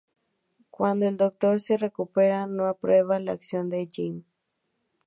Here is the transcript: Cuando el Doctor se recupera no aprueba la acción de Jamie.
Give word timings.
Cuando 0.71 1.07
el 1.07 1.15
Doctor 1.15 1.59
se 1.59 1.77
recupera 1.77 2.47
no 2.47 2.65
aprueba 2.65 3.19
la 3.19 3.33
acción 3.33 3.69
de 3.69 3.87
Jamie. 3.93 4.23